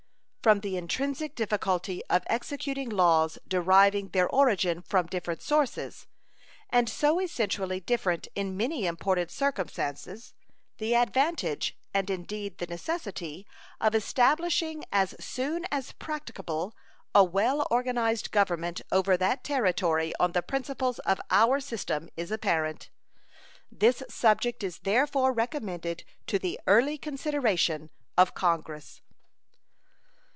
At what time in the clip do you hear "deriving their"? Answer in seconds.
3.47-4.27